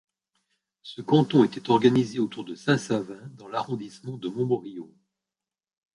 [0.81, 4.89] Ce canton était organisé autour de Saint-Savin dans l'arrondissement de Montmorillon.